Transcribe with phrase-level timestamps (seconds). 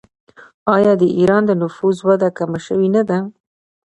[0.75, 3.17] آیا د ایران د نفوس وده کمه شوې نه ده؟